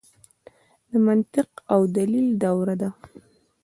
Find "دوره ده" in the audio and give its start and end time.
2.43-2.89